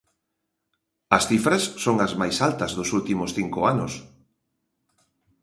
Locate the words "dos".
2.77-2.89